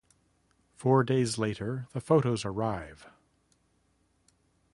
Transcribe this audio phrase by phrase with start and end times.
[0.73, 3.05] Four days later, the photos arrive.